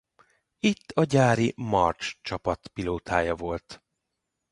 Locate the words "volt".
3.35-3.83